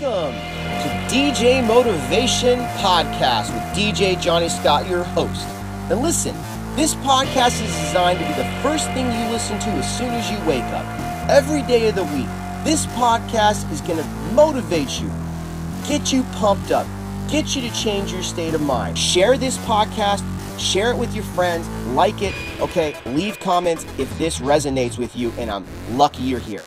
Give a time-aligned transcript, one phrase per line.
[0.00, 5.46] Welcome to DJ Motivation Podcast with DJ Johnny Scott, your host.
[5.90, 6.34] And listen,
[6.74, 10.30] this podcast is designed to be the first thing you listen to as soon as
[10.30, 10.86] you wake up.
[11.28, 12.28] Every day of the week,
[12.64, 15.10] this podcast is going to motivate you,
[15.86, 16.86] get you pumped up,
[17.28, 18.96] get you to change your state of mind.
[18.96, 20.24] Share this podcast,
[20.58, 22.96] share it with your friends, like it, okay?
[23.06, 25.66] Leave comments if this resonates with you, and I'm
[25.98, 26.62] lucky you're here.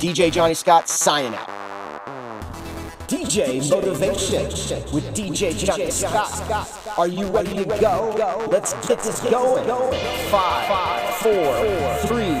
[0.00, 1.57] DJ Johnny Scott signing out.
[3.08, 4.44] DJ Motivation
[4.92, 6.68] with DJ Johnny Scott.
[6.98, 8.46] Are you ready to go?
[8.50, 9.66] Let's get this going.
[10.30, 12.34] Five, four, three,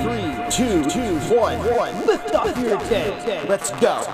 [0.50, 0.82] two,
[1.34, 2.06] one.
[2.06, 3.46] Lift off your day.
[3.48, 4.04] Let's go.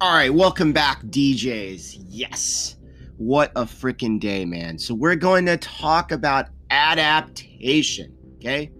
[0.00, 2.06] All right, welcome back, DJs.
[2.08, 2.76] Yes.
[3.16, 4.78] What a freaking day, man.
[4.78, 8.70] So, we're going to talk about adaptation, okay?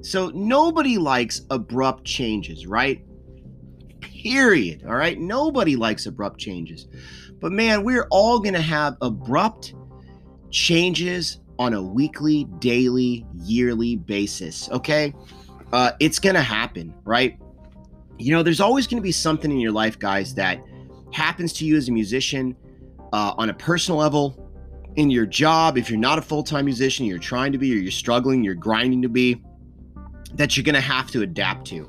[0.00, 3.04] So, nobody likes abrupt changes, right?
[4.00, 4.84] Period.
[4.86, 5.18] All right?
[5.18, 6.86] Nobody likes abrupt changes.
[7.40, 9.74] But, man, we're all going to have abrupt
[10.50, 15.12] changes on a weekly, daily, yearly basis, okay?
[15.72, 17.38] Uh, it's going to happen, right?
[18.18, 20.60] You know, there's always going to be something in your life, guys, that
[21.12, 22.56] happens to you as a musician
[23.14, 24.36] uh, on a personal level,
[24.96, 27.76] in your job, if you're not a full time musician, you're trying to be, or
[27.76, 29.40] you're struggling, you're grinding to be,
[30.34, 31.88] that you're going to have to adapt to.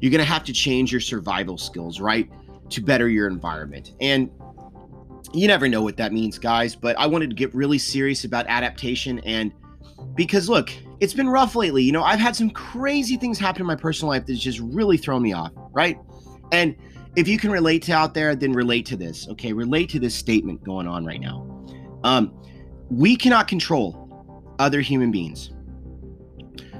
[0.00, 2.30] You're going to have to change your survival skills, right?
[2.68, 3.92] To better your environment.
[4.02, 4.30] And
[5.32, 8.46] you never know what that means, guys, but I wanted to get really serious about
[8.46, 9.52] adaptation and
[10.14, 11.82] because look, it's been rough lately.
[11.82, 14.98] You know, I've had some crazy things happen in my personal life that's just really
[14.98, 15.98] thrown me off, right?
[16.52, 16.76] And
[17.16, 19.28] if you can relate to out there, then relate to this.
[19.28, 21.46] Okay, relate to this statement going on right now.
[22.04, 22.32] Um,
[22.90, 25.50] we cannot control other human beings.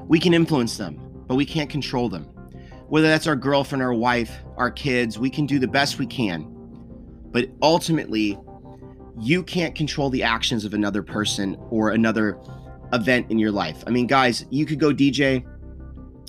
[0.07, 2.25] We can influence them, but we can't control them.
[2.89, 6.47] Whether that's our girlfriend, our wife, our kids, we can do the best we can.
[7.31, 8.39] But ultimately,
[9.19, 12.39] you can't control the actions of another person or another
[12.93, 13.85] event in your life.
[13.87, 15.45] I mean, guys, you could go DJ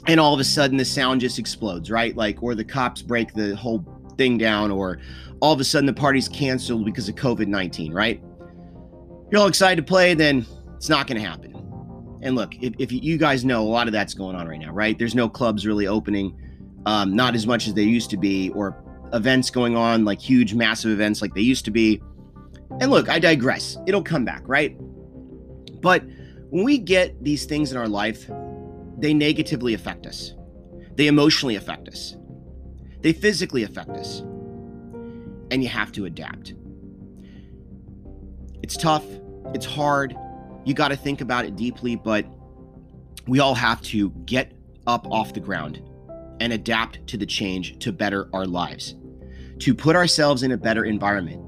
[0.08, 2.16] and all of a sudden the sound just explodes, right?
[2.16, 3.86] Like, or the cops break the whole
[4.18, 5.00] thing down, or
[5.42, 8.22] all of a sudden the party's canceled because of COVID 19, right?
[9.32, 10.46] You're all excited to play, then
[10.76, 11.52] it's not going to happen.
[12.22, 14.72] And look, if, if, you guys know, a lot of that's going on right now,
[14.72, 14.98] right?
[14.98, 16.38] There's no clubs really opening,
[16.86, 20.54] um, not as much as they used to be, or events going on, like huge,
[20.54, 22.02] massive events like they used to be.
[22.80, 23.78] And look, I digress.
[23.88, 24.76] It'll come back, right?
[25.82, 26.04] But
[26.50, 28.30] when we get these things in our life,
[29.02, 30.34] they negatively affect us.
[30.96, 32.16] They emotionally affect us.
[33.02, 34.20] They physically affect us.
[35.50, 36.54] And you have to adapt.
[38.64, 39.06] It's tough.
[39.54, 40.16] It's hard.
[40.66, 42.26] You got to think about it deeply, but
[43.28, 44.54] we all have to get
[44.88, 45.82] up off the ground
[46.40, 48.96] and adapt to the change to better our lives,
[49.60, 51.44] to put ourselves in a better environment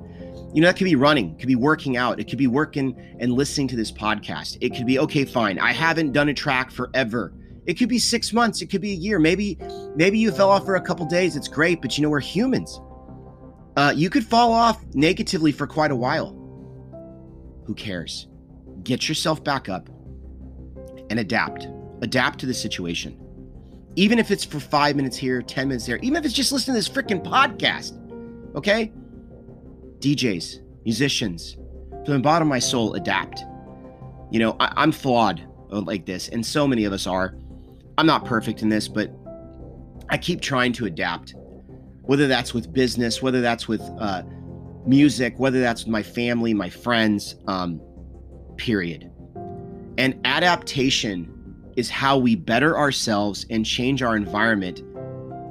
[0.54, 3.34] you know, that could be running, could be working out, it could be working and
[3.34, 4.58] listening to this podcast.
[4.62, 7.34] It could be, okay, fine, I haven't done a track forever.
[7.66, 9.20] It could be six months, it could be a year.
[9.20, 9.58] Maybe,
[9.96, 11.36] maybe you fell off for a couple days.
[11.36, 12.82] It's great, but you know, we're humans.
[13.76, 16.40] Uh, you could fall off negatively for quite a while.
[17.66, 18.28] Who cares?
[18.84, 19.90] Get yourself back up
[21.10, 21.68] and adapt.
[22.02, 23.18] Adapt to the situation.
[23.96, 26.74] Even if it's for five minutes here, 10 minutes there, even if it's just listening
[26.74, 28.00] to this freaking podcast.
[28.56, 28.92] Okay?
[30.00, 31.56] DJs, musicians,
[32.04, 33.46] from the bottom of my soul, adapt.
[34.32, 37.36] You know, I, am flawed like this, and so many of us are.
[37.98, 39.12] I'm not perfect in this, but
[40.10, 41.36] I keep trying to adapt,
[42.04, 44.24] whether that's with business, whether that's with uh,
[44.86, 47.82] music, whether that's with my family, my friends, um,
[48.58, 49.12] period.
[49.98, 51.30] And adaptation
[51.76, 54.82] is how we better ourselves and change our environment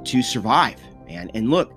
[0.07, 1.31] to survive, man.
[1.35, 1.73] And look,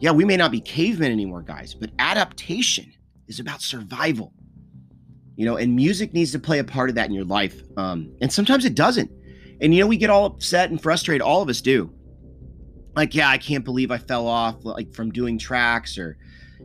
[0.00, 2.92] yeah, we may not be cavemen anymore, guys, but adaptation
[3.28, 4.32] is about survival.
[5.36, 7.62] You know, and music needs to play a part of that in your life.
[7.76, 9.10] Um, and sometimes it doesn't.
[9.62, 11.22] And you know, we get all upset and frustrated.
[11.22, 11.90] All of us do.
[12.96, 16.18] Like, yeah, I can't believe I fell off like from doing tracks or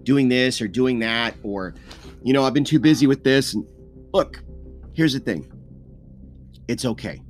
[0.03, 1.75] doing this or doing that, or
[2.23, 3.53] you know, I've been too busy with this.
[3.53, 3.65] And
[4.13, 4.41] look,
[4.93, 5.49] here's the thing.
[6.67, 7.21] It's okay.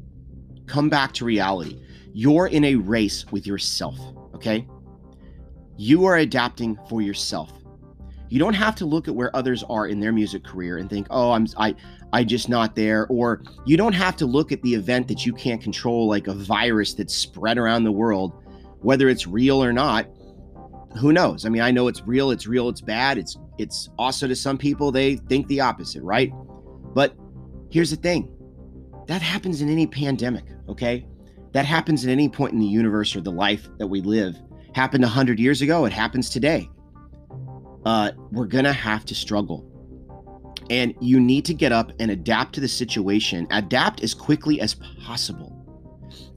[0.66, 1.84] Come back to reality.
[2.14, 4.00] You're in a race with yourself,
[4.34, 4.68] okay?
[5.75, 7.52] You are adapting for yourself.
[8.29, 11.07] You don't have to look at where others are in their music career and think,
[11.09, 11.75] "Oh, I'm I
[12.13, 15.33] I just not there." Or you don't have to look at the event that you
[15.33, 18.33] can't control like a virus that's spread around the world,
[18.81, 20.07] whether it's real or not.
[21.00, 21.45] Who knows?
[21.45, 24.57] I mean, I know it's real, it's real, it's bad, it's it's also to some
[24.57, 26.31] people, they think the opposite, right?
[26.94, 27.15] But
[27.69, 28.30] here's the thing
[29.07, 31.06] that happens in any pandemic, okay?
[31.53, 34.35] That happens at any point in the universe or the life that we live.
[34.73, 36.69] Happened 100 years ago, it happens today.
[37.85, 39.65] Uh, we're gonna have to struggle.
[40.69, 44.75] And you need to get up and adapt to the situation, adapt as quickly as
[45.03, 45.53] possible.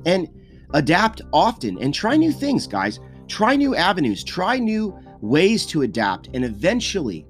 [0.06, 0.28] And
[0.72, 3.00] adapt often and try new things, guys.
[3.26, 7.26] Try new avenues, try new ways to adapt, and eventually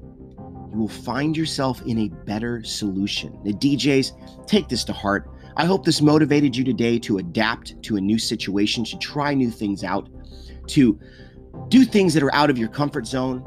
[0.73, 3.39] you will find yourself in a better solution.
[3.45, 5.29] The DJs, take this to heart.
[5.57, 9.51] I hope this motivated you today to adapt to a new situation, to try new
[9.51, 10.09] things out,
[10.69, 10.99] to
[11.69, 13.45] do things that are out of your comfort zone.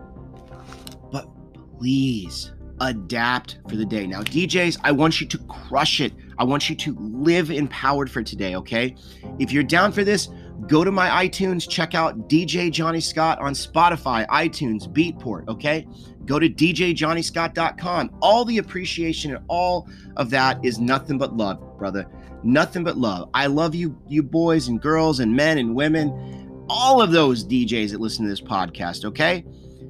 [1.84, 4.08] Please adapt for the day.
[4.08, 6.14] Now, DJs, I want you to crush it.
[6.38, 8.96] I want you to live empowered for today, okay?
[9.38, 10.30] If you're down for this,
[10.66, 15.86] go to my iTunes, check out DJ Johnny Scott on Spotify, iTunes, Beatport, okay?
[16.24, 18.16] Go to djjohnny.scott.com.
[18.22, 22.08] All the appreciation and all of that is nothing but love, brother.
[22.44, 23.30] Nothing but love.
[23.34, 27.92] I love you, you boys and girls and men and women, all of those DJs
[27.92, 29.44] that listen to this podcast, okay?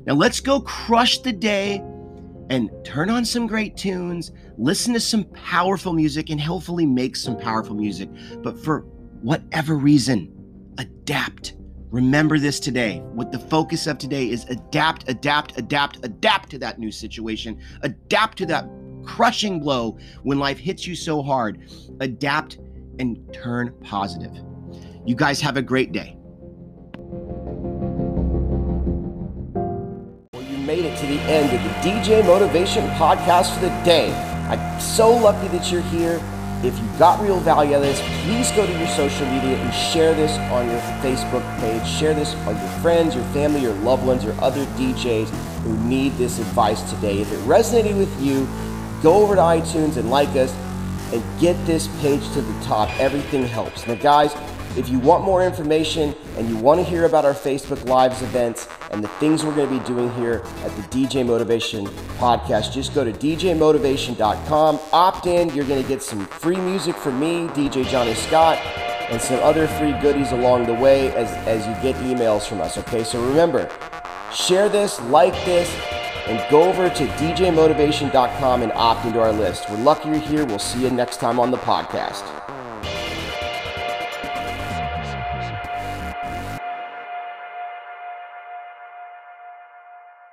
[0.05, 1.81] Now let's go crush the day
[2.49, 7.37] and turn on some great tunes, listen to some powerful music, and hopefully make some
[7.37, 8.09] powerful music.
[8.41, 8.81] But for
[9.21, 10.31] whatever reason,
[10.77, 11.55] adapt.
[11.89, 12.99] Remember this today.
[13.13, 18.37] What the focus of today is adapt, adapt, adapt, adapt to that new situation, adapt
[18.39, 18.67] to that
[19.05, 21.69] crushing blow when life hits you so hard.
[22.01, 22.57] Adapt
[22.99, 24.33] and turn positive.
[25.05, 26.17] You guys have a great day.
[30.75, 34.11] Made it to the end of the DJ Motivation podcast for the day.
[34.49, 36.19] I'm so lucky that you're here.
[36.63, 39.71] If you got real value out of this, please go to your social media and
[39.71, 41.87] share this on your Facebook page.
[41.87, 45.29] Share this on your friends, your family, your loved ones, your other DJs
[45.61, 47.19] who need this advice today.
[47.21, 48.47] If it resonated with you,
[49.03, 50.51] go over to iTunes and like us
[51.13, 52.89] and get this page to the top.
[52.99, 53.85] Everything helps.
[53.85, 54.33] Now, guys,
[54.75, 58.67] if you want more information and you want to hear about our Facebook Lives events
[58.93, 61.87] and the things we're going to be doing here at the DJ Motivation
[62.17, 65.49] podcast, just go to djmotivation.com, opt in.
[65.53, 68.57] You're going to get some free music from me, DJ Johnny Scott,
[69.09, 72.77] and some other free goodies along the way as, as you get emails from us.
[72.77, 73.69] Okay, so remember,
[74.31, 75.69] share this, like this,
[76.27, 79.69] and go over to djmotivation.com and opt into our list.
[79.69, 80.45] We're lucky you're here.
[80.45, 82.42] We'll see you next time on the podcast.